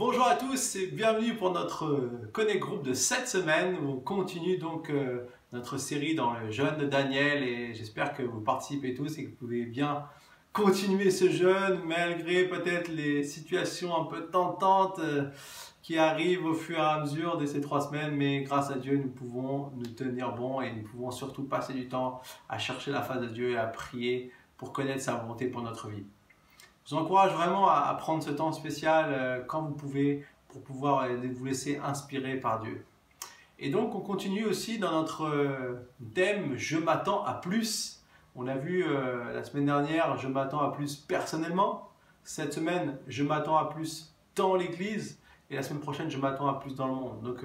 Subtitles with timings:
[0.00, 3.76] Bonjour à tous et bienvenue pour notre euh, Connect Group de cette semaine.
[3.86, 8.40] On continue donc euh, notre série dans le jeûne de Daniel et j'espère que vous
[8.40, 10.06] participez tous et que vous pouvez bien
[10.54, 15.28] continuer ce jeûne malgré peut-être les situations un peu tentantes euh,
[15.82, 18.16] qui arrivent au fur et à mesure de ces trois semaines.
[18.16, 21.90] Mais grâce à Dieu, nous pouvons nous tenir bon et nous pouvons surtout passer du
[21.90, 25.60] temps à chercher la face de Dieu et à prier pour connaître sa volonté pour
[25.60, 26.06] notre vie.
[26.90, 31.16] Vous encourage vraiment à, prendre ce temps spécial euh, quand vous pouvez pour pouvoir euh,
[31.32, 32.84] vous laisser inspirer par Dieu.
[33.60, 38.02] Et donc on continue aussi dans notre euh, thème Je m'attends à plus.
[38.34, 41.88] On a vu la semaine dernière Je m'attends à plus personnellement.
[42.24, 45.20] Cette semaine Je m'attends à plus dans l'Église.
[45.50, 47.22] Et la semaine prochaine Je m'attends à plus dans le monde.
[47.22, 47.44] Donc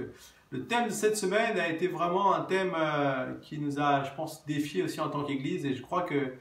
[0.51, 2.75] le thème de cette semaine a été vraiment un thème
[3.41, 5.65] qui nous a, je pense, défié aussi en tant qu'Église.
[5.65, 6.33] Et je crois que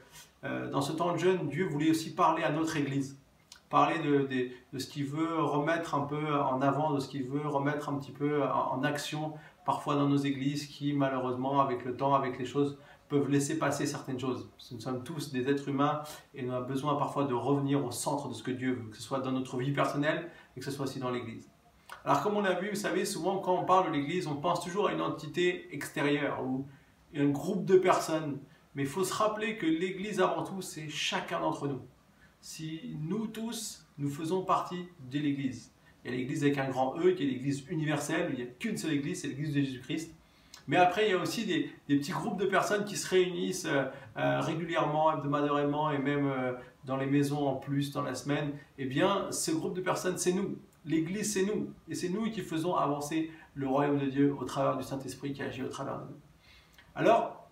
[0.71, 3.19] dans ce temps de jeûne, Dieu voulait aussi parler à notre Église,
[3.69, 7.89] parler de, ce qu'il veut remettre un peu en avant, de ce qu'il veut remettre
[7.89, 9.33] un petit peu en, action,
[9.65, 12.77] parfois dans nos églises qui, malheureusement, avec le temps, avec les choses,
[13.09, 14.49] peuvent laisser passer certaines choses.
[14.71, 16.01] Nous sommes tous des êtres humains
[16.33, 18.97] et nous avons besoin parfois de revenir au centre de ce que Dieu veut, que
[18.97, 21.49] ce soit dans notre vie personnelle et que ce soit aussi dans l'Église.
[22.03, 24.63] Alors comme on a vu, vous savez, souvent quand on parle de l'Église, on pense
[24.63, 26.65] toujours à une entité extérieure ou
[27.15, 28.39] un groupe de personnes.
[28.75, 31.81] Mais il faut se rappeler que l'Église, avant tout, c'est chacun d'entre nous.
[32.41, 35.71] Si nous tous, nous faisons partie de l'Église.
[36.03, 38.51] Il y a l'Église avec un grand E, qui est l'Église universelle, il n'y a
[38.59, 40.13] qu'une seule Église, c'est l'Église de Jésus-Christ.
[40.67, 43.85] Mais après, il y a aussi des, petits groupes de personnes qui se réunissent euh,
[44.17, 46.53] euh, régulièrement, hebdomadairement et même euh,
[46.85, 48.51] dans les maisons en plus, dans la semaine.
[48.77, 50.57] Eh bien, ce groupe de personnes, c'est nous.
[50.85, 51.69] L'Église, c'est nous.
[51.87, 55.43] Et c'est nous qui faisons avancer le royaume de Dieu au travers du Saint-Esprit qui
[55.43, 56.19] agit au travers de nous.
[56.95, 57.44] Alors,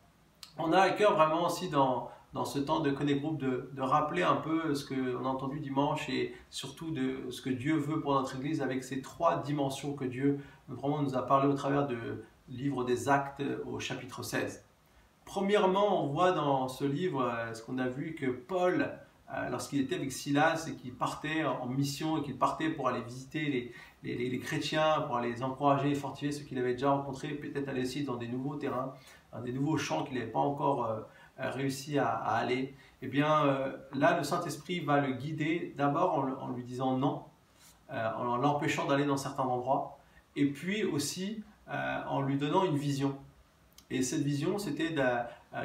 [0.57, 3.81] on a à cœur vraiment aussi dans, dans ce temps de Connect Group de, de
[3.81, 8.01] rappeler un peu ce qu'on a entendu dimanche et surtout de ce que Dieu veut
[8.01, 11.87] pour notre Église avec ces trois dimensions que Dieu vraiment nous a parlé au travers
[11.87, 11.97] du
[12.49, 14.65] livre des Actes au chapitre 16.
[15.25, 18.91] Premièrement, on voit dans ce livre euh, ce qu'on a vu que Paul,
[19.33, 23.01] euh, lorsqu'il était avec Silas et qu'il partait en mission et qu'il partait pour aller
[23.01, 23.71] visiter les,
[24.03, 27.69] les, les, chrétiens, pour aller les encourager et fortifier ceux qu'il avait déjà rencontrés, peut-être
[27.69, 28.93] aller aussi dans des nouveaux terrains,
[29.41, 31.01] des nouveaux champs qu'il n'avait pas encore euh,
[31.39, 36.49] euh, réussi à, aller, eh bien euh, là, le Saint-Esprit va le guider d'abord en,
[36.51, 37.23] lui disant non,
[37.89, 39.97] en l'empêchant d'aller dans certains endroits,
[40.35, 43.15] et puis aussi en lui donnant une vision.
[43.89, 44.95] Et cette vision, c'était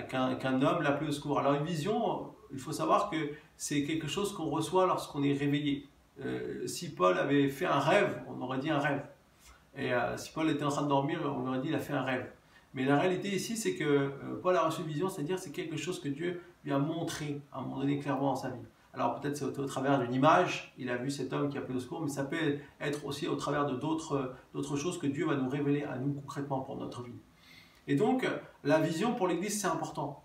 [0.08, 1.38] qu'un homme l'appelait au secours.
[1.38, 3.16] Alors une vision, il faut savoir que
[3.56, 5.86] c'est quelque chose qu'on reçoit lorsqu'on est réveillé.
[6.66, 9.02] si Paul avait fait un rêve, on aurait dit un rêve.
[9.76, 12.02] Et si Paul était en train de dormir, on aurait dit il a fait un
[12.02, 12.26] rêve.
[12.74, 14.10] Mais la réalité ici, c'est que euh,
[14.42, 17.58] Paul a reçu une vision, c'est-à-dire c'est quelque chose que Dieu lui a montré à
[17.58, 18.60] un moment donné clairement dans sa vie.
[18.94, 21.76] Alors peut-être c'est au, travers d'une image, il a vu cet homme qui a appelé
[21.76, 25.36] au secours, mais ça peut être aussi au travers de d'autres choses que Dieu va
[25.36, 27.12] nous révéler à nous concrètement pour notre vie.
[27.86, 28.26] Et donc
[28.64, 30.24] la vision pour l'Église c'est important.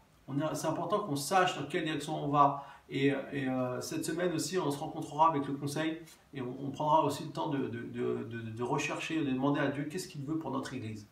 [0.53, 2.65] C'est important qu'on sache dans quelle direction on va.
[2.89, 5.99] Et, euh, cette semaine aussi, on se rencontrera avec le conseil
[6.33, 10.23] et on, prendra aussi le temps de, de, rechercher, de demander à Dieu qu'est-ce qu'il
[10.23, 11.07] veut pour notre Église.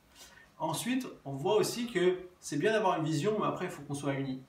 [0.62, 3.96] Ensuite, on voit aussi que c'est bien d'avoir une vision, mais après, il faut qu'on
[3.96, 4.44] soit unis.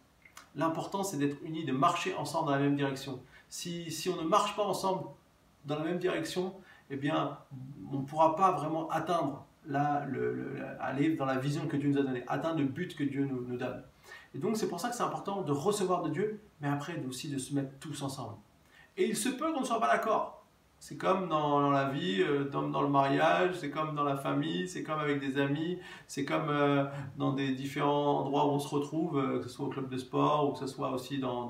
[0.55, 3.19] L'important, c'est d'être unis, de marcher ensemble dans la même direction.
[3.49, 5.09] Si, on ne marche pas ensemble
[5.65, 6.55] dans la même direction,
[6.91, 7.39] eh bien,
[7.91, 10.07] on ne pourra pas vraiment atteindre la,
[10.81, 13.41] aller dans la vision que Dieu nous a donnée, atteindre le but que Dieu nous,
[13.41, 13.83] nous donne.
[14.35, 17.31] Et donc, c'est pour ça que c'est important de recevoir de Dieu, mais après aussi
[17.31, 18.37] de se mettre tous ensemble.
[18.99, 20.42] Et il se peut qu'on ne soit pas d'accord.
[20.83, 24.67] C'est comme dans, la vie, euh, comme dans le mariage, c'est comme dans la famille,
[24.67, 25.79] c'est comme avec des amis,
[26.09, 29.67] c'est comme euh, dans des différents endroits où on se retrouve, euh, que ce soit
[29.67, 31.47] au club de sport ou que ce soit aussi dans,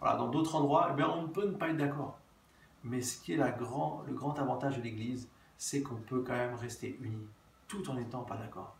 [0.00, 2.16] dans d'autres endroits, eh bien, on peut ne pas être d'accord.
[2.84, 6.36] Mais ce qui est la grand, le grand avantage de l'Église, c'est qu'on peut quand
[6.36, 7.26] même rester unis,
[7.66, 8.76] tout en n'étant pas d'accord.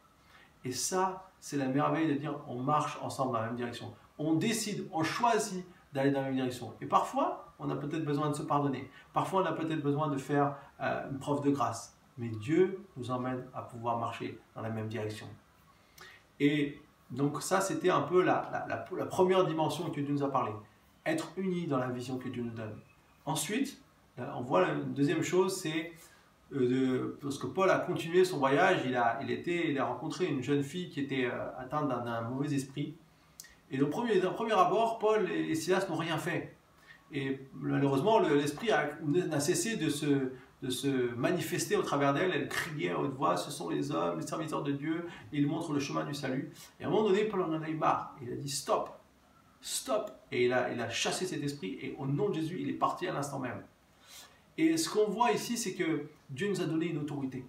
[0.65, 3.93] Et ça, c'est la merveille de dire on marche ensemble dans la même direction.
[4.21, 6.75] On décide, on choisit d'aller dans la même direction.
[6.81, 8.91] Et parfois, on a peut-être besoin de se pardonner.
[9.12, 11.97] Parfois, on a peut-être besoin de faire euh, une preuve de grâce.
[12.19, 15.26] Mais Dieu nous emmène à pouvoir marcher dans la même direction.
[16.41, 16.81] Et
[17.11, 20.53] donc ça, c'était un peu la, première dimension que Dieu nous a parlé.
[21.05, 22.75] Être unis dans la vision que Dieu nous donne.
[23.26, 23.81] Ensuite,
[24.19, 25.93] euh, on voit la deuxième chose, c'est
[26.53, 29.85] euh, de, parce que Paul a continué son voyage, il a, il était, il a
[29.85, 32.94] rencontré une jeune fille qui était atteinte d'un mauvais esprit.
[33.70, 36.56] Et au premier, premier abord, Paul et Silas n'ont rien fait.
[37.12, 38.70] Et malheureusement, l'esprit
[39.05, 40.32] n'a cessé de se,
[40.62, 42.32] de se manifester au travers d'elle.
[42.32, 45.47] Elle criait à haute voix Ce sont les hommes, les serviteurs de Dieu, et ils
[45.47, 46.53] montrent le chemin du salut.
[46.81, 48.17] Et à un moment donné, Paul en a eu marre.
[48.23, 48.91] Il a dit Stop
[49.61, 52.69] Stop Et il a, il a chassé cet esprit, et au nom de Jésus, il
[52.69, 53.62] est parti à l'instant même.
[54.58, 57.44] Et ce qu'on voit ici, c'est que Dieu nous a donné une autorité.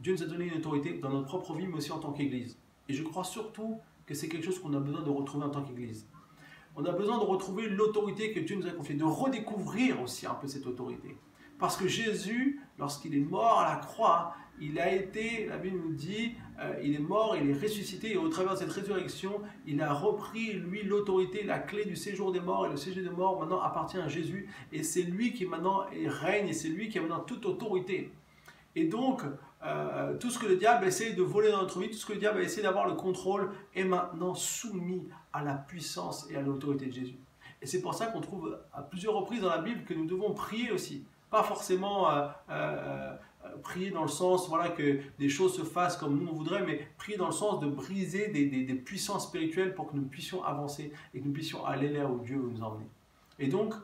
[0.00, 2.56] Dieu nous a donné une autorité dans notre propre vie, mais aussi en tant qu'Église.
[2.88, 5.62] Et je crois surtout que c'est quelque chose qu'on a besoin de retrouver en tant
[5.62, 6.06] qu'Église.
[6.76, 10.34] On a besoin de retrouver l'autorité que Dieu nous a confiée, de redécouvrir aussi un
[10.34, 11.16] peu cette autorité.
[11.58, 15.94] Parce que Jésus, lorsqu'il est mort à la croix, il a été, la Bible nous
[15.94, 19.80] dit, euh, il est mort, il est ressuscité, et au travers de cette résurrection, il
[19.80, 23.40] a repris, lui, l'autorité, la clé du séjour des morts, et le séjour des morts
[23.40, 27.02] maintenant appartient à Jésus, et c'est lui qui maintenant règne, et c'est lui qui a
[27.02, 28.12] maintenant toute autorité.
[28.74, 29.22] Et donc,
[29.64, 32.12] euh, tout ce que le diable essaie de voler dans notre vie, tout ce que
[32.12, 36.86] le diable essaie d'avoir le contrôle, est maintenant soumis à la puissance et à l'autorité
[36.86, 37.18] de Jésus.
[37.62, 40.34] Et c'est pour ça qu'on trouve à plusieurs reprises dans la Bible que nous devons
[40.34, 41.04] prier aussi.
[41.30, 43.16] Pas forcément euh, euh,
[43.62, 46.86] prier dans le sens voilà, que des choses se fassent comme nous on voudrait, mais
[46.98, 50.92] prier dans le sens de briser des, des, puissances spirituelles pour que nous puissions avancer
[51.14, 52.86] et que nous puissions aller là où Dieu veut nous emmener.
[53.38, 53.74] Et donc,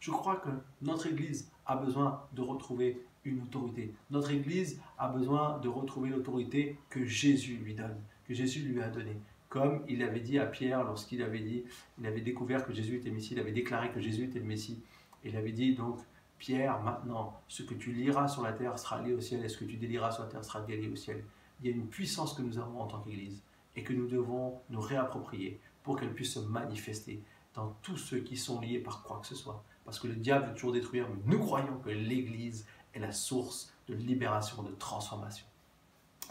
[0.00, 0.50] je crois que
[0.82, 3.92] notre Église a besoin de retrouver une autorité.
[4.10, 8.88] Notre Église a besoin de retrouver l'autorité que Jésus lui donne, que Jésus lui a
[8.88, 9.16] donnée.
[9.48, 11.64] Comme il avait dit à Pierre lorsqu'il avait dit,
[11.98, 14.80] il avait découvert que Jésus était Messie, il avait déclaré que Jésus était le Messie.
[15.24, 15.98] Il avait dit donc,
[16.38, 19.58] Pierre, maintenant, ce que tu liras sur la terre sera lié au ciel, et ce
[19.58, 21.24] que tu délieras sur la terre sera délié au ciel.
[21.60, 23.42] Il y a une puissance que nous avons en tant qu'Église
[23.76, 27.22] et que nous devons nous réapproprier pour qu'elle puisse se manifester
[27.54, 29.62] dans tous ceux qui sont liés par quoi que ce soit.
[29.84, 33.72] Parce que le diable veut toujours détruire, mais nous croyons que l'Église est la source
[33.88, 35.46] de libération, de transformation.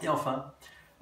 [0.02, 0.52] Et enfin,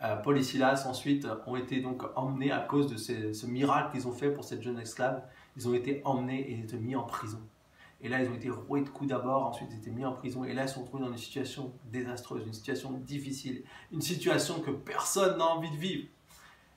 [0.02, 4.06] euh, Paul et Silas ensuite ont été donc emmenés à cause de ce, miracle qu'ils
[4.06, 5.22] ont fait pour cette jeune esclave.
[5.56, 7.40] Ils ont été emmenés et mis en prison.
[8.00, 10.12] Et là, ils ont été roués de coups d'abord, ensuite ils ont été mis en
[10.12, 10.44] prison.
[10.44, 14.70] Et là, ils sont retrouvés dans une situation désastreuse, une situation difficile, une situation que
[14.70, 16.06] personne n'a envie de vivre.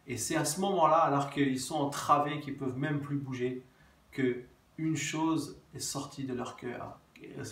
[0.08, 3.64] Et c'est à ce moment-là, alors qu'ils sont entravés, qu'ils peuvent même plus bouger,
[4.12, 4.44] que
[4.78, 6.98] une chose est sortie de leur cœur,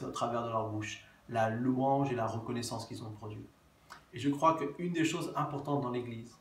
[0.02, 3.46] au travers de leur bouche, la louange et la reconnaissance qu'ils ont produit.
[4.14, 6.36] Et je crois qu'une des choses importantes dans l'Église,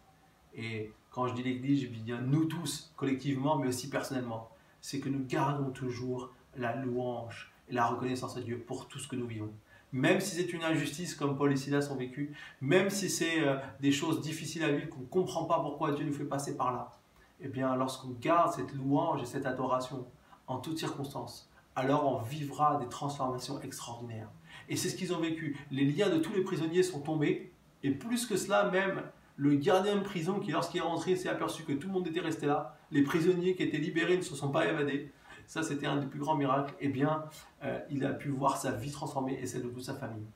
[0.54, 4.50] et quand je dis l'Église, je dis bien nous tous, collectivement, mais aussi personnellement,
[4.80, 9.08] c'est que nous gardons toujours la louange et la reconnaissance à Dieu pour tout ce
[9.08, 9.52] que nous vivons.
[9.92, 13.56] Même si c'est une injustice comme Paul et Silas ont vécu, même si c'est euh,
[13.80, 16.72] des choses difficiles à vivre, qu'on ne comprend pas pourquoi Dieu nous fait passer par
[16.72, 16.92] là,
[17.40, 20.06] eh bien, lorsqu'on garde cette louange et cette adoration
[20.46, 24.28] en toutes circonstances, alors on vivra des transformations extraordinaires.
[24.68, 25.56] Et c'est ce qu'ils ont vécu.
[25.70, 29.02] Les liens de tous les prisonniers sont tombés, et plus que cela, même
[29.36, 32.20] le gardien de prison qui, lorsqu'il est rentré, s'est aperçu que tout le monde était
[32.20, 35.12] resté là, les prisonniers qui étaient libérés ne se sont pas évadés,
[35.46, 37.24] ça c'était un des plus grands miracles, eh bien,
[37.62, 40.26] euh, il a pu voir sa vie transformée et celle de toute sa famille.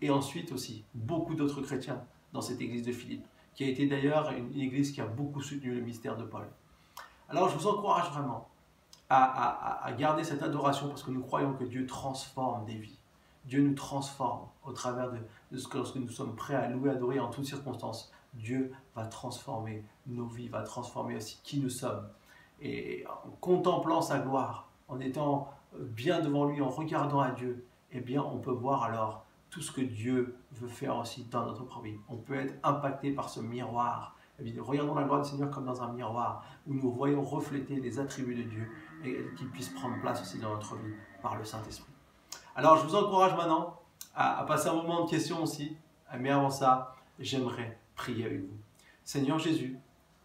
[0.00, 3.24] Et ensuite aussi, beaucoup d'autres chrétiens dans cette église de Philippe,
[3.54, 6.46] qui a été d'ailleurs une, église qui a beaucoup soutenu le mystère de Paul.
[7.28, 8.48] Alors je vous encourage vraiment
[9.10, 12.98] à, garder cette adoration parce que nous croyons que Dieu transforme des vies.
[13.44, 17.28] Dieu nous transforme au travers de, ce que nous sommes prêts à louer, adorer en
[17.28, 18.12] toutes circonstances.
[18.34, 22.06] Dieu va transformer nos vies, va transformer aussi qui nous sommes
[22.60, 28.00] et en contemplant sa gloire, en étant bien devant lui, en regardant à Dieu, eh
[28.00, 31.84] bien, on peut voir alors tout ce que Dieu veut faire aussi dans notre propre
[31.84, 31.96] vie.
[32.08, 34.16] On peut être impacté par ce miroir.
[34.38, 38.36] Regardons la gloire du Seigneur comme dans un miroir où nous voyons refléter les attributs
[38.36, 38.70] de Dieu
[39.04, 41.92] et qu'ils puissent prendre place aussi dans notre vie par le Saint-Esprit.
[42.58, 43.80] Alors, je vous encourage maintenant
[44.16, 45.76] à, passer un moment de questions aussi.
[46.18, 48.56] Mais avant ça, j'aimerais prier avec vous.
[49.04, 49.78] Seigneur Jésus,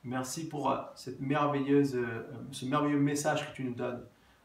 [0.03, 4.01] Merci pour euh, cette merveilleuse, euh, ce merveilleux message que tu nous donnes,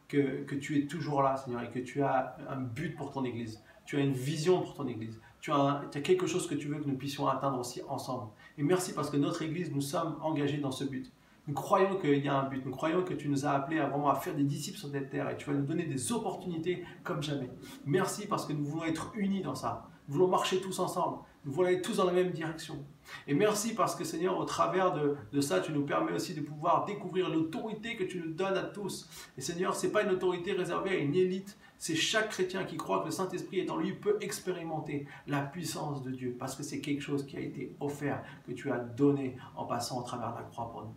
[0.07, 3.25] que, que, tu es toujours là, Seigneur, et que tu as un but pour ton
[3.25, 3.61] Église.
[3.87, 5.19] Tu as une vision pour ton Église.
[5.41, 8.29] Tu as, tu as quelque chose que tu veux que nous puissions atteindre aussi ensemble.
[8.59, 11.11] Et merci parce que notre Église, nous sommes engagés dans ce but.
[11.49, 12.65] Nous croyons qu'il y a un but.
[12.67, 15.09] Nous croyons que tu nous as appelés à vraiment à faire des disciples sur cette
[15.09, 17.49] terre et tu vas nous donner des opportunités comme jamais.
[17.87, 19.89] Merci parce que nous voulons être unis dans ça.
[20.07, 21.19] Nous voulons marcher tous ensemble.
[21.47, 22.85] Nous voulons aller tous dans la même direction.
[23.27, 26.85] Et merci parce que Seigneur, au travers de, ça, tu nous permets aussi de pouvoir
[26.85, 29.09] découvrir l'autorité que tu nous donnes à tous.
[29.39, 32.77] Et Seigneur, ce n'est pas une autorité réservée à une élite, c'est chaque chrétien qui
[32.77, 36.63] croit que le Saint-Esprit est en lui peut expérimenter la puissance de Dieu parce que
[36.63, 40.33] c'est quelque chose qui a été offert, que tu as donné en passant au travers
[40.33, 40.95] de la croix pour nous.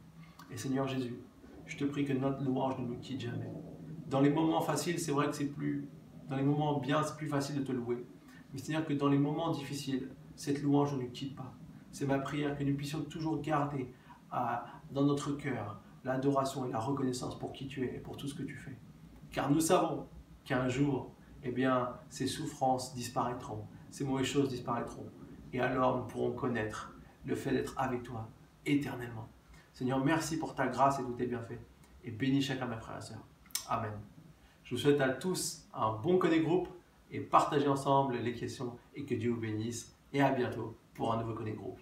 [0.51, 1.15] Et Seigneur Jésus,
[1.65, 3.49] je te prie que notre louange ne nous quitte jamais.
[4.07, 5.87] Dans les moments faciles, c'est vrai que c'est plus.
[6.29, 8.05] Dans les moments bien, c'est plus facile de te louer.
[8.51, 11.53] Mais Seigneur, que dans les moments difficiles, cette louange ne nous quitte pas.
[11.91, 13.93] C'est ma prière que nous puissions toujours garder
[14.91, 18.33] dans notre cœur l'adoration et la reconnaissance pour qui tu es et pour tout ce
[18.33, 18.77] que tu fais.
[19.31, 20.07] Car nous savons
[20.43, 21.11] qu'un jour,
[21.43, 25.05] eh bien, ces souffrances disparaîtront, ces mauvaises choses disparaîtront.
[25.53, 26.93] Et alors nous pourrons connaître
[27.25, 28.27] le fait d'être avec toi
[28.65, 29.27] éternellement.
[29.81, 31.57] Seigneur, merci pour ta grâce et tous tes bienfaits.
[32.03, 33.25] Et bénis chacun de mes frères et sœurs.
[33.67, 33.91] Amen.
[34.63, 36.67] Je vous souhaite à tous un bon Connect Group
[37.09, 39.91] et partagez ensemble les questions et que Dieu vous bénisse.
[40.13, 41.79] Et à bientôt pour un nouveau Connect Group.